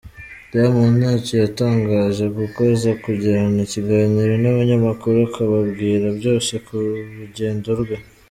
Diamond 0.51 0.93
ntacyo 0.99 1.33
yatangaje 1.43 2.23
kuko 2.37 2.59
aza 2.73 2.91
kugirana 3.03 3.59
ikiganiro 3.67 4.33
n’abanyamakuru 4.39 5.17
akababwira 5.27 6.05
byose 6.17 6.53
ku 6.65 6.73
rugendo 7.19 7.69
rwe. 7.81 7.95